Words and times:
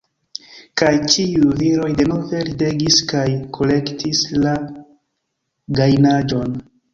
Kaj 0.81 0.93
ĉiuj 1.15 1.49
viroj 1.59 1.89
denove 1.99 2.39
ridegis 2.47 2.97
kaj 3.11 3.27
kolektis 3.59 4.23
la 4.47 4.55
gajnaĵon. 5.83 6.59